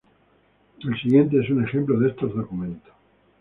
[0.79, 2.91] El siguiente es un ejemplo de estos documentos.